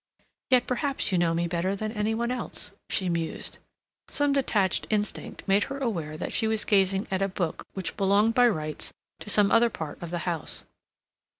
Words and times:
"Yet 0.49 0.65
perhaps 0.65 1.11
you 1.11 1.19
know 1.19 1.35
me 1.35 1.47
better 1.47 1.75
than 1.75 1.91
any 1.91 2.15
one 2.15 2.31
else," 2.31 2.71
she 2.89 3.07
mused. 3.07 3.59
Some 4.07 4.33
detached 4.33 4.87
instinct 4.89 5.43
made 5.47 5.65
her 5.65 5.77
aware 5.77 6.17
that 6.17 6.33
she 6.33 6.47
was 6.47 6.65
gazing 6.65 7.05
at 7.11 7.21
a 7.21 7.27
book 7.27 7.67
which 7.75 7.97
belonged 7.97 8.33
by 8.33 8.47
rights 8.47 8.91
to 9.19 9.29
some 9.29 9.51
other 9.51 9.69
part 9.69 10.01
of 10.01 10.09
the 10.09 10.17
house. 10.25 10.65